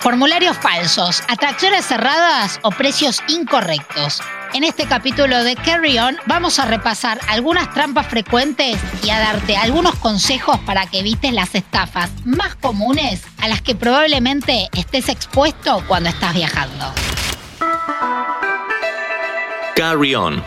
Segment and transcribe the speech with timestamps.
[0.00, 4.22] Formularios falsos, atracciones cerradas o precios incorrectos.
[4.54, 9.58] En este capítulo de Carry On vamos a repasar algunas trampas frecuentes y a darte
[9.58, 15.84] algunos consejos para que evites las estafas más comunes a las que probablemente estés expuesto
[15.86, 16.94] cuando estás viajando.
[19.76, 20.42] Carry On.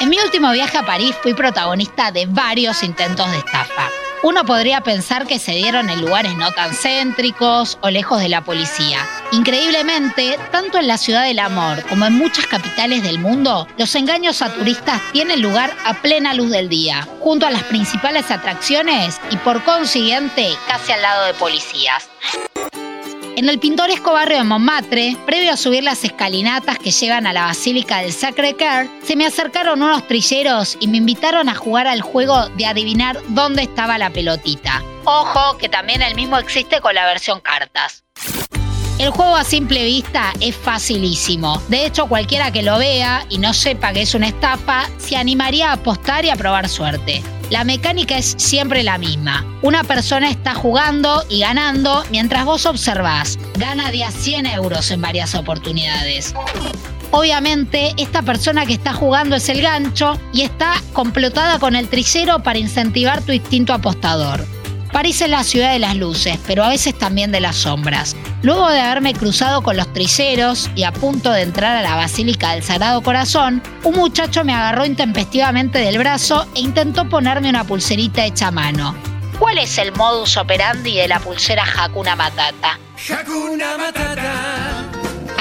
[0.00, 3.88] En mi último viaje a París fui protagonista de varios intentos de estafa.
[4.22, 8.42] Uno podría pensar que se dieron en lugares no tan céntricos o lejos de la
[8.42, 8.98] policía.
[9.30, 14.42] Increíblemente, tanto en la ciudad del amor como en muchas capitales del mundo, los engaños
[14.42, 19.36] a turistas tienen lugar a plena luz del día, junto a las principales atracciones y
[19.36, 22.08] por consiguiente casi al lado de policías.
[23.38, 27.44] En el pintoresco barrio de Montmartre, previo a subir las escalinatas que llevan a la
[27.44, 32.48] Basílica del Sacré-Cœur, se me acercaron unos trilleros y me invitaron a jugar al juego
[32.56, 34.82] de adivinar dónde estaba la pelotita.
[35.04, 38.02] Ojo, que también el mismo existe con la versión cartas.
[38.98, 41.62] El juego a simple vista es facilísimo.
[41.68, 45.70] De hecho, cualquiera que lo vea y no sepa que es una estafa, se animaría
[45.70, 47.22] a apostar y a probar suerte.
[47.48, 49.46] La mecánica es siempre la misma.
[49.62, 53.38] Una persona está jugando y ganando mientras vos observás.
[53.54, 56.34] Gana de a 100 euros en varias oportunidades.
[57.12, 62.42] Obviamente, esta persona que está jugando es el gancho y está complotada con el tricero
[62.42, 64.44] para incentivar tu instinto apostador.
[64.92, 68.16] París es la ciudad de las luces, pero a veces también de las sombras.
[68.42, 72.52] Luego de haberme cruzado con los triceros y a punto de entrar a la Basílica
[72.52, 78.24] del Sagrado Corazón, un muchacho me agarró intempestivamente del brazo e intentó ponerme una pulserita
[78.24, 78.94] hecha a mano.
[79.38, 82.78] ¿Cuál es el modus operandi de la pulsera Hakuna Matata?
[83.08, 84.77] Hakuna Matata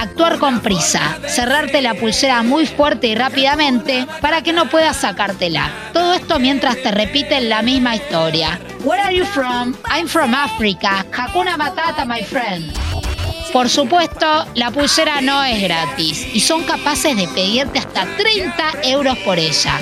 [0.07, 5.69] actuar con prisa, cerrarte la pulsera muy fuerte y rápidamente para que no puedas sacártela.
[5.93, 8.59] Todo esto mientras te repiten la misma historia.
[8.83, 9.75] Where are you from?
[9.91, 11.05] I'm from Africa.
[11.11, 12.71] Hakuna Matata, my friend.
[13.51, 19.17] Por supuesto, la pulsera no es gratis y son capaces de pedirte hasta 30 euros
[19.19, 19.79] por ella.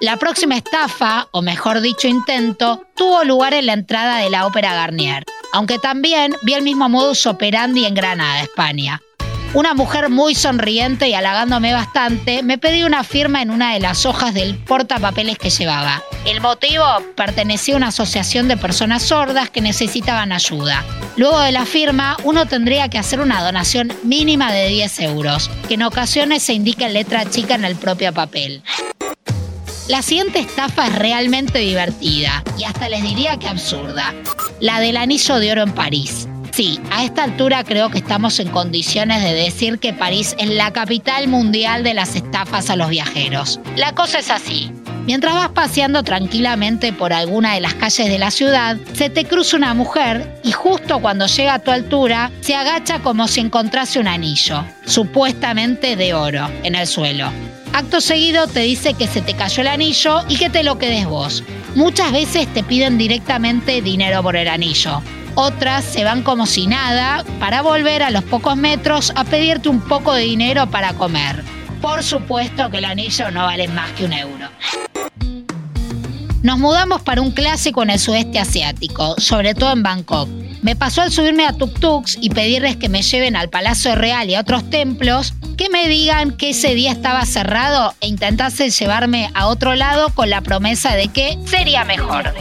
[0.00, 4.72] La próxima estafa, o mejor dicho intento, tuvo lugar en la entrada de la Ópera
[4.72, 9.00] Garnier aunque también vi el mismo modus operandi en Granada, España.
[9.54, 14.04] Una mujer muy sonriente y halagándome bastante, me pedí una firma en una de las
[14.04, 16.02] hojas del portapapeles que llevaba.
[16.26, 16.84] El motivo
[17.16, 20.84] pertenecía a una asociación de personas sordas que necesitaban ayuda.
[21.16, 25.74] Luego de la firma, uno tendría que hacer una donación mínima de 10 euros, que
[25.74, 28.62] en ocasiones se indica en letra chica en el propio papel.
[29.88, 34.12] La siguiente estafa es realmente divertida y hasta les diría que absurda
[34.60, 36.28] la del anillo de oro en París.
[36.52, 40.74] Sí, a esta altura creo que estamos en condiciones de decir que París es la
[40.74, 43.60] capital mundial de las estafas a los viajeros.
[43.76, 44.70] La cosa es así.
[45.06, 49.56] Mientras vas paseando tranquilamente por alguna de las calles de la ciudad, se te cruza
[49.56, 54.08] una mujer y justo cuando llega a tu altura, se agacha como si encontrase un
[54.08, 57.32] anillo, supuestamente de oro, en el suelo.
[57.72, 61.06] Acto seguido te dice que se te cayó el anillo y que te lo quedes
[61.06, 61.44] vos.
[61.74, 65.02] Muchas veces te piden directamente dinero por el anillo.
[65.34, 69.80] Otras se van como si nada para volver a los pocos metros a pedirte un
[69.80, 71.44] poco de dinero para comer.
[71.80, 74.48] Por supuesto que el anillo no vale más que un euro.
[76.42, 80.28] Nos mudamos para un clásico en el sudeste asiático, sobre todo en Bangkok.
[80.62, 84.34] Me pasó al subirme a tuk-tuks y pedirles que me lleven al Palacio Real y
[84.34, 89.46] a otros templos, que me digan que ese día estaba cerrado e intentasen llevarme a
[89.46, 92.32] otro lado con la promesa de que sería mejor.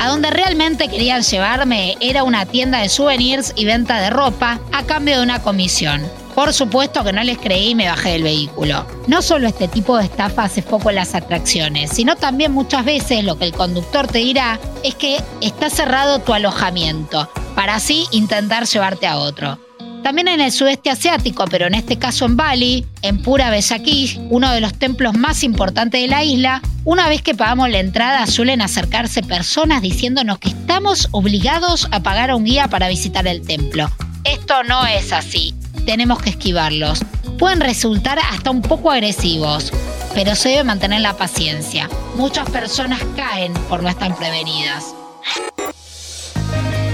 [0.00, 4.84] A donde realmente querían llevarme era una tienda de souvenirs y venta de ropa a
[4.84, 6.02] cambio de una comisión.
[6.38, 8.86] Por supuesto que no les creí y me bajé del vehículo.
[9.08, 13.24] No solo este tipo de estafa hace foco en las atracciones, sino también muchas veces
[13.24, 18.66] lo que el conductor te dirá es que está cerrado tu alojamiento, para así intentar
[18.66, 19.58] llevarte a otro.
[20.04, 24.52] También en el sudeste asiático, pero en este caso en Bali, en Pura Besaquish, uno
[24.52, 28.62] de los templos más importantes de la isla, una vez que pagamos la entrada suelen
[28.62, 33.90] acercarse personas diciéndonos que estamos obligados a pagar a un guía para visitar el templo.
[34.22, 35.52] Esto no es así
[35.88, 37.00] tenemos que esquivarlos.
[37.38, 39.72] Pueden resultar hasta un poco agresivos,
[40.12, 41.88] pero se debe mantener la paciencia.
[42.14, 44.94] Muchas personas caen por no estar prevenidas.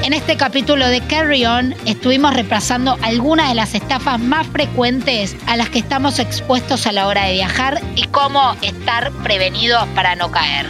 [0.05, 5.57] En este capítulo de Carry On estuvimos repasando algunas de las estafas más frecuentes a
[5.57, 10.31] las que estamos expuestos a la hora de viajar y cómo estar prevenidos para no
[10.31, 10.67] caer.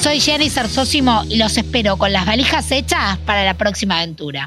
[0.00, 4.46] Soy Jenny Sarsósimo y los espero con las valijas hechas para la próxima aventura.